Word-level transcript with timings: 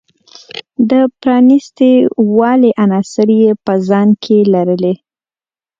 د 0.89 0.91
پرانیست 1.21 1.77
والي 2.37 2.71
عناصر 2.83 3.27
یې 3.41 3.51
په 3.65 3.73
ځان 3.87 4.09
کې 4.23 4.37
لرلی. 4.53 4.93